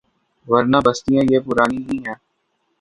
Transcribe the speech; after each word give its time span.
ورنہ 0.47 0.79
بستیاں 0.85 1.23
یہ 1.31 1.39
پرانی 1.45 1.81
ہی 1.87 1.97
ہیں۔ 2.05 2.17